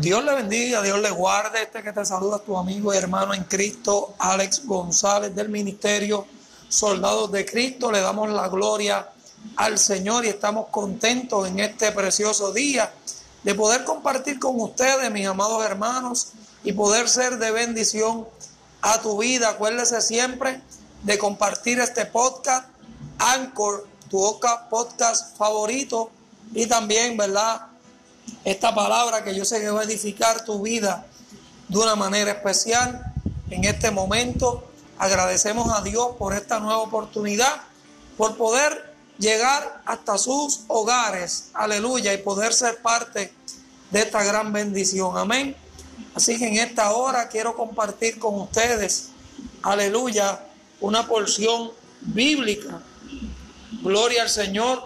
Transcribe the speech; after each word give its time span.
Dios 0.00 0.22
le 0.24 0.34
bendiga, 0.34 0.82
Dios 0.82 1.00
le 1.00 1.10
guarde. 1.10 1.62
Este 1.62 1.82
que 1.82 1.90
te 1.90 2.04
saluda 2.04 2.38
tu 2.38 2.56
amigo 2.58 2.92
y 2.92 2.98
hermano 2.98 3.32
en 3.32 3.44
Cristo, 3.44 4.14
Alex 4.18 4.66
González 4.66 5.34
del 5.34 5.48
Ministerio 5.48 6.26
Soldados 6.68 7.32
de 7.32 7.46
Cristo. 7.46 7.90
Le 7.90 8.00
damos 8.00 8.28
la 8.28 8.46
gloria 8.48 9.08
al 9.56 9.78
Señor 9.78 10.26
y 10.26 10.28
estamos 10.28 10.66
contentos 10.70 11.48
en 11.48 11.60
este 11.60 11.92
precioso 11.92 12.52
día 12.52 12.92
de 13.42 13.54
poder 13.54 13.84
compartir 13.84 14.38
con 14.38 14.60
ustedes, 14.60 15.10
mis 15.10 15.26
amados 15.26 15.64
hermanos, 15.64 16.28
y 16.62 16.72
poder 16.72 17.08
ser 17.08 17.38
de 17.38 17.50
bendición 17.50 18.26
a 18.82 19.00
tu 19.00 19.16
vida. 19.16 19.48
Acuérdese 19.48 20.02
siempre 20.02 20.60
de 21.04 21.16
compartir 21.16 21.80
este 21.80 22.04
podcast, 22.04 22.68
Anchor, 23.18 23.86
tu 24.10 24.38
podcast 24.68 25.34
favorito, 25.38 26.10
y 26.52 26.66
también, 26.66 27.16
¿verdad? 27.16 27.62
Esta 28.44 28.74
palabra 28.74 29.24
que 29.24 29.34
yo 29.34 29.44
sé 29.44 29.60
que 29.60 29.70
va 29.70 29.80
a 29.80 29.84
edificar 29.84 30.44
tu 30.44 30.62
vida 30.62 31.06
de 31.68 31.78
una 31.78 31.96
manera 31.96 32.30
especial. 32.30 33.12
En 33.50 33.64
este 33.64 33.90
momento 33.90 34.70
agradecemos 34.98 35.72
a 35.72 35.82
Dios 35.82 36.10
por 36.18 36.34
esta 36.34 36.60
nueva 36.60 36.78
oportunidad, 36.78 37.62
por 38.16 38.36
poder 38.36 38.94
llegar 39.18 39.82
hasta 39.84 40.18
sus 40.18 40.60
hogares, 40.68 41.50
aleluya, 41.54 42.12
y 42.12 42.18
poder 42.18 42.52
ser 42.52 42.80
parte 42.82 43.32
de 43.90 44.00
esta 44.00 44.22
gran 44.24 44.52
bendición, 44.52 45.16
amén. 45.16 45.56
Así 46.14 46.38
que 46.38 46.48
en 46.48 46.56
esta 46.56 46.92
hora 46.92 47.28
quiero 47.28 47.56
compartir 47.56 48.18
con 48.18 48.40
ustedes, 48.40 49.10
aleluya, 49.62 50.40
una 50.80 51.06
porción 51.06 51.72
bíblica. 52.00 52.80
Gloria 53.82 54.22
al 54.22 54.30
Señor, 54.30 54.84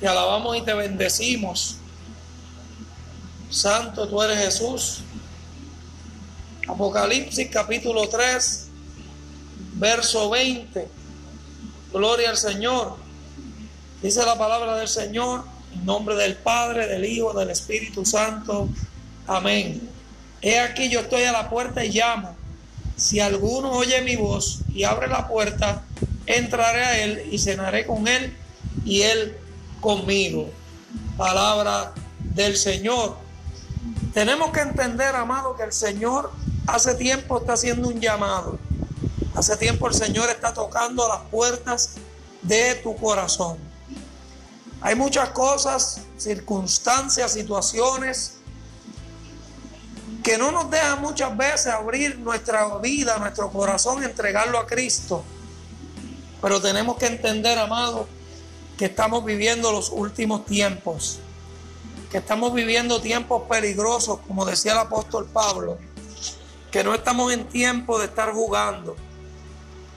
te 0.00 0.08
alabamos 0.08 0.56
y 0.56 0.62
te 0.62 0.74
bendecimos. 0.74 1.77
Santo 3.50 4.08
tú 4.08 4.22
eres 4.22 4.38
Jesús. 4.38 5.00
Apocalipsis 6.66 7.48
capítulo 7.50 8.08
3, 8.08 8.66
verso 9.74 10.28
20. 10.30 10.88
Gloria 11.92 12.30
al 12.30 12.36
Señor. 12.36 12.96
Dice 14.02 14.24
la 14.24 14.36
palabra 14.36 14.76
del 14.76 14.88
Señor 14.88 15.44
en 15.74 15.86
nombre 15.86 16.14
del 16.14 16.36
Padre, 16.36 16.86
del 16.86 17.04
Hijo, 17.04 17.32
del 17.32 17.50
Espíritu 17.50 18.04
Santo. 18.04 18.68
Amén. 19.26 19.88
He 20.42 20.58
aquí 20.58 20.88
yo 20.88 21.00
estoy 21.00 21.22
a 21.24 21.32
la 21.32 21.48
puerta 21.48 21.84
y 21.84 21.90
llamo. 21.90 22.36
Si 22.96 23.20
alguno 23.20 23.72
oye 23.72 24.02
mi 24.02 24.16
voz 24.16 24.60
y 24.74 24.84
abre 24.84 25.08
la 25.08 25.26
puerta, 25.26 25.82
entraré 26.26 26.84
a 26.84 26.98
él 27.04 27.28
y 27.30 27.38
cenaré 27.38 27.86
con 27.86 28.06
él 28.08 28.36
y 28.84 29.02
él 29.02 29.36
conmigo. 29.80 30.50
Palabra 31.16 31.92
del 32.18 32.56
Señor. 32.56 33.27
Tenemos 34.18 34.50
que 34.50 34.58
entender, 34.58 35.14
amado, 35.14 35.54
que 35.54 35.62
el 35.62 35.72
Señor 35.72 36.32
hace 36.66 36.96
tiempo 36.96 37.38
está 37.38 37.52
haciendo 37.52 37.86
un 37.86 38.00
llamado. 38.00 38.58
Hace 39.36 39.56
tiempo 39.56 39.86
el 39.86 39.94
Señor 39.94 40.28
está 40.28 40.52
tocando 40.52 41.06
las 41.06 41.20
puertas 41.30 41.90
de 42.42 42.74
tu 42.82 42.96
corazón. 42.96 43.58
Hay 44.80 44.96
muchas 44.96 45.28
cosas, 45.28 46.00
circunstancias, 46.16 47.30
situaciones 47.30 48.38
que 50.24 50.36
no 50.36 50.50
nos 50.50 50.68
dejan 50.68 51.00
muchas 51.00 51.36
veces 51.36 51.68
abrir 51.68 52.18
nuestra 52.18 52.76
vida, 52.78 53.18
nuestro 53.18 53.52
corazón, 53.52 54.02
entregarlo 54.02 54.58
a 54.58 54.66
Cristo. 54.66 55.22
Pero 56.42 56.60
tenemos 56.60 56.96
que 56.96 57.06
entender, 57.06 57.56
amado, 57.56 58.08
que 58.76 58.86
estamos 58.86 59.24
viviendo 59.24 59.70
los 59.70 59.90
últimos 59.90 60.44
tiempos 60.44 61.20
que 62.10 62.18
estamos 62.18 62.54
viviendo 62.54 63.00
tiempos 63.00 63.42
peligrosos, 63.48 64.20
como 64.26 64.44
decía 64.44 64.72
el 64.72 64.78
apóstol 64.78 65.26
Pablo, 65.26 65.78
que 66.70 66.82
no 66.82 66.94
estamos 66.94 67.32
en 67.32 67.48
tiempo 67.48 67.98
de 67.98 68.06
estar 68.06 68.32
jugando. 68.32 68.96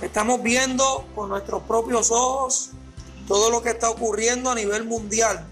Estamos 0.00 0.42
viendo 0.42 1.06
con 1.14 1.28
nuestros 1.28 1.62
propios 1.64 2.10
ojos 2.10 2.70
todo 3.26 3.50
lo 3.50 3.62
que 3.62 3.70
está 3.70 3.90
ocurriendo 3.90 4.50
a 4.50 4.54
nivel 4.54 4.84
mundial. 4.84 5.46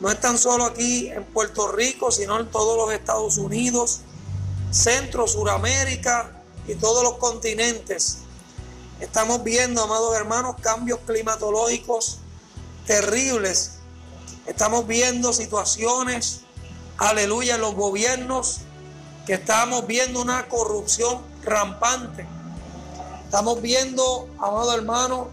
No 0.00 0.10
es 0.10 0.20
tan 0.20 0.38
solo 0.38 0.64
aquí 0.64 1.08
en 1.08 1.24
Puerto 1.24 1.70
Rico, 1.72 2.10
sino 2.10 2.38
en 2.40 2.46
todos 2.50 2.76
los 2.76 2.94
Estados 2.94 3.36
Unidos, 3.36 4.00
Centro, 4.70 5.26
Suramérica 5.26 6.40
y 6.66 6.76
todos 6.76 7.02
los 7.02 7.14
continentes. 7.18 8.18
Estamos 9.00 9.42
viendo, 9.44 9.82
amados 9.82 10.16
hermanos, 10.16 10.56
cambios 10.62 11.00
climatológicos 11.04 12.18
terribles 12.86 13.77
Estamos 14.48 14.86
viendo 14.86 15.34
situaciones, 15.34 16.40
aleluya, 16.96 17.56
en 17.56 17.60
los 17.60 17.74
gobiernos, 17.74 18.60
que 19.26 19.34
estamos 19.34 19.86
viendo 19.86 20.22
una 20.22 20.48
corrupción 20.48 21.20
rampante. 21.44 22.26
Estamos 23.26 23.60
viendo, 23.60 24.26
amado 24.38 24.72
hermano, 24.72 25.28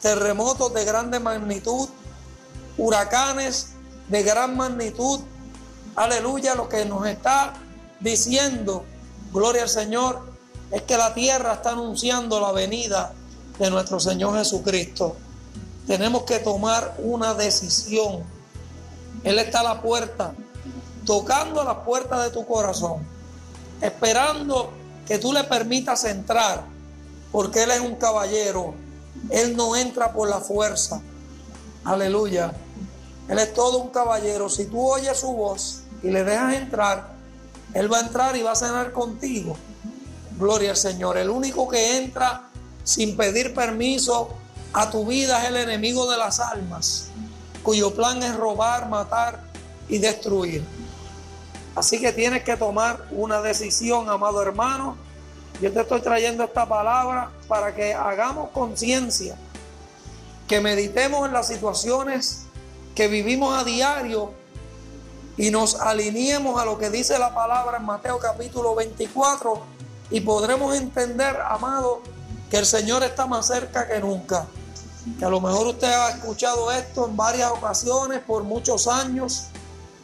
terremotos 0.00 0.72
de 0.74 0.84
grande 0.84 1.18
magnitud, 1.18 1.88
huracanes 2.78 3.70
de 4.08 4.22
gran 4.22 4.56
magnitud. 4.56 5.22
Aleluya, 5.96 6.54
lo 6.54 6.68
que 6.68 6.84
nos 6.84 7.04
está 7.08 7.54
diciendo, 7.98 8.84
gloria 9.32 9.64
al 9.64 9.68
Señor, 9.68 10.20
es 10.70 10.82
que 10.82 10.96
la 10.96 11.14
tierra 11.14 11.54
está 11.54 11.70
anunciando 11.70 12.40
la 12.40 12.52
venida 12.52 13.12
de 13.58 13.70
nuestro 13.70 13.98
Señor 13.98 14.38
Jesucristo. 14.38 15.16
Tenemos 15.88 16.22
que 16.22 16.38
tomar 16.38 16.94
una 16.98 17.34
decisión 17.34 18.35
él 19.24 19.38
está 19.38 19.60
a 19.60 19.64
la 19.64 19.82
puerta, 19.82 20.34
tocando 21.04 21.60
a 21.60 21.64
la 21.64 21.84
puerta 21.84 22.22
de 22.22 22.30
tu 22.30 22.46
corazón, 22.46 23.06
esperando 23.80 24.72
que 25.06 25.18
tú 25.18 25.32
le 25.32 25.44
permitas 25.44 26.04
entrar, 26.04 26.64
porque 27.32 27.62
Él 27.62 27.70
es 27.70 27.80
un 27.80 27.96
caballero. 27.96 28.74
Él 29.30 29.56
no 29.56 29.76
entra 29.76 30.12
por 30.12 30.28
la 30.28 30.40
fuerza. 30.40 31.00
Aleluya. 31.84 32.52
Él 33.28 33.38
es 33.38 33.54
todo 33.54 33.78
un 33.78 33.90
caballero. 33.90 34.48
Si 34.48 34.66
tú 34.66 34.80
oyes 34.80 35.18
su 35.18 35.32
voz 35.32 35.82
y 36.02 36.10
le 36.10 36.24
dejas 36.24 36.54
entrar, 36.54 37.14
Él 37.74 37.92
va 37.92 37.98
a 37.98 38.02
entrar 38.02 38.36
y 38.36 38.42
va 38.42 38.52
a 38.52 38.56
cenar 38.56 38.92
contigo. 38.92 39.56
Gloria 40.38 40.70
al 40.70 40.76
Señor. 40.76 41.18
El 41.18 41.30
único 41.30 41.68
que 41.68 41.98
entra 41.98 42.48
sin 42.84 43.16
pedir 43.16 43.54
permiso 43.54 44.30
a 44.72 44.90
tu 44.90 45.06
vida 45.06 45.42
es 45.42 45.48
el 45.48 45.56
enemigo 45.56 46.10
de 46.10 46.16
las 46.16 46.40
almas 46.40 47.10
cuyo 47.66 47.92
plan 47.92 48.22
es 48.22 48.36
robar, 48.36 48.88
matar 48.88 49.40
y 49.88 49.98
destruir. 49.98 50.64
Así 51.74 52.00
que 52.00 52.12
tienes 52.12 52.44
que 52.44 52.56
tomar 52.56 53.08
una 53.10 53.42
decisión, 53.42 54.08
amado 54.08 54.40
hermano. 54.40 54.96
Yo 55.60 55.72
te 55.72 55.80
estoy 55.80 56.00
trayendo 56.00 56.44
esta 56.44 56.68
palabra 56.68 57.32
para 57.48 57.74
que 57.74 57.92
hagamos 57.92 58.50
conciencia, 58.50 59.36
que 60.46 60.60
meditemos 60.60 61.26
en 61.26 61.32
las 61.32 61.48
situaciones 61.48 62.44
que 62.94 63.08
vivimos 63.08 63.58
a 63.58 63.64
diario 63.64 64.30
y 65.36 65.50
nos 65.50 65.80
alineemos 65.80 66.62
a 66.62 66.64
lo 66.64 66.78
que 66.78 66.88
dice 66.88 67.18
la 67.18 67.34
palabra 67.34 67.78
en 67.78 67.84
Mateo 67.84 68.20
capítulo 68.20 68.76
24 68.76 69.60
y 70.10 70.20
podremos 70.20 70.76
entender, 70.76 71.36
amado, 71.40 72.00
que 72.48 72.58
el 72.58 72.66
Señor 72.66 73.02
está 73.02 73.26
más 73.26 73.48
cerca 73.48 73.88
que 73.88 73.98
nunca 73.98 74.46
que 75.18 75.24
a 75.24 75.30
lo 75.30 75.40
mejor 75.40 75.68
usted 75.68 75.88
ha 75.88 76.10
escuchado 76.10 76.70
esto 76.72 77.06
en 77.06 77.16
varias 77.16 77.50
ocasiones 77.50 78.20
por 78.20 78.42
muchos 78.42 78.86
años, 78.86 79.44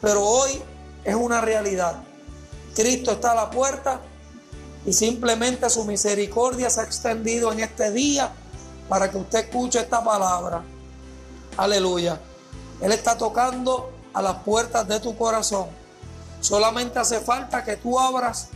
pero 0.01 0.23
hoy 0.23 0.61
es 1.03 1.15
una 1.15 1.41
realidad. 1.41 2.03
Cristo 2.75 3.11
está 3.11 3.31
a 3.31 3.35
la 3.35 3.49
puerta 3.49 3.99
y 4.85 4.93
simplemente 4.93 5.69
su 5.69 5.85
misericordia 5.85 6.69
se 6.69 6.81
ha 6.81 6.83
extendido 6.83 7.51
en 7.51 7.59
este 7.59 7.91
día 7.91 8.31
para 8.89 9.11
que 9.11 9.17
usted 9.17 9.39
escuche 9.39 9.79
esta 9.79 10.03
palabra. 10.03 10.63
Aleluya. 11.57 12.19
Él 12.81 12.91
está 12.91 13.17
tocando 13.17 13.91
a 14.13 14.21
las 14.21 14.37
puertas 14.37 14.87
de 14.87 14.99
tu 14.99 15.15
corazón. 15.17 15.67
Solamente 16.39 16.99
hace 16.99 17.19
falta 17.19 17.63
que 17.63 17.77
tú 17.77 17.99
abras 17.99 18.49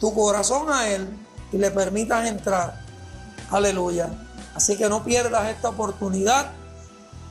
tu 0.00 0.14
corazón 0.14 0.70
a 0.70 0.88
Él 0.88 1.08
y 1.52 1.58
le 1.58 1.70
permitas 1.70 2.26
entrar. 2.26 2.84
Aleluya. 3.50 4.27
Así 4.58 4.76
que 4.76 4.88
no 4.88 5.04
pierdas 5.04 5.50
esta 5.50 5.68
oportunidad. 5.68 6.50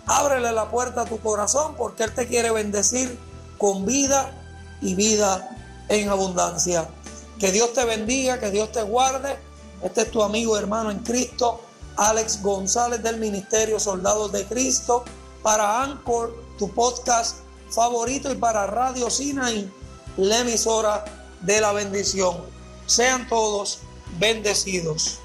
Ábrele 0.06 0.54
la 0.54 0.72
puerta 0.72 1.02
a 1.02 1.06
tu 1.06 1.20
corazón 1.20 1.76
porque 1.78 2.04
Él 2.04 2.16
te 2.16 2.26
quiere 2.26 2.52
bendecir 2.52 3.20
con 3.58 3.86
vida 3.86 4.32
y 4.80 4.96
vida 4.96 5.50
en 5.90 6.08
abundancia. 6.08 6.88
Que 7.38 7.52
Dios 7.52 7.74
te 7.74 7.84
bendiga, 7.84 8.40
que 8.40 8.50
Dios 8.50 8.72
te 8.72 8.82
guarde. 8.82 9.38
Este 9.84 10.04
es 10.04 10.12
tu 10.12 10.24
amigo 10.24 10.58
hermano 10.58 10.90
en 10.90 11.00
Cristo, 11.00 11.60
Alex 11.98 12.42
González 12.42 13.04
del 13.04 13.18
Ministerio 13.18 13.78
Soldados 13.78 14.32
de 14.32 14.46
Cristo, 14.46 15.04
para 15.44 15.84
Anchor, 15.84 16.34
tu 16.58 16.72
podcast 16.72 17.40
favorito, 17.70 18.32
y 18.32 18.36
para 18.36 18.68
Radio 18.68 19.10
Sinaí, 19.10 19.70
la 20.16 20.40
emisora 20.40 21.04
de 21.42 21.60
la 21.60 21.74
bendición. 21.74 22.38
Sean 22.86 23.28
todos 23.28 23.80
bendecidos. 24.18 25.20